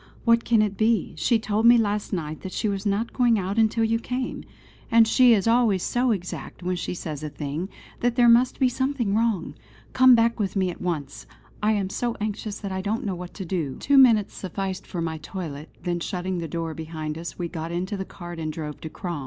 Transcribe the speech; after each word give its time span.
What 0.25 0.43
can 0.43 0.63
it 0.63 0.77
be? 0.77 1.13
She 1.15 1.37
told 1.37 1.67
me 1.67 1.77
last 1.77 2.11
night 2.11 2.41
that 2.41 2.51
she 2.53 2.67
was 2.67 2.87
not 2.87 3.13
going 3.13 3.37
out 3.37 3.59
until 3.59 3.83
you 3.83 3.99
came; 3.99 4.43
and 4.89 5.07
she 5.07 5.35
is 5.35 5.47
always 5.47 5.83
so 5.83 6.09
exact 6.09 6.63
when 6.63 6.75
she 6.75 6.95
says 6.95 7.21
a 7.21 7.29
thing, 7.29 7.69
that 7.99 8.15
there 8.15 8.27
must 8.27 8.59
be 8.59 8.67
something 8.67 9.13
wrong. 9.13 9.53
Come 9.93 10.15
back 10.15 10.39
with 10.39 10.55
me 10.55 10.71
at 10.71 10.81
once! 10.81 11.27
I 11.61 11.73
am 11.73 11.91
so 11.91 12.15
anxious 12.19 12.57
that 12.61 12.71
I 12.71 12.81
don't 12.81 13.05
know 13.05 13.13
what 13.13 13.35
to 13.35 13.45
do." 13.45 13.77
Two 13.79 13.99
minutes 13.99 14.33
sufficed 14.33 14.87
for 14.87 15.01
my 15.03 15.19
toilet; 15.19 15.69
then 15.83 15.99
shutting 15.99 16.39
the 16.39 16.47
door 16.47 16.73
behind 16.73 17.15
us, 17.15 17.37
we 17.37 17.47
got 17.47 17.71
into 17.71 17.95
the 17.95 18.03
cart 18.03 18.39
and 18.39 18.51
drove 18.51 18.81
to 18.81 18.89
Crom. 18.89 19.19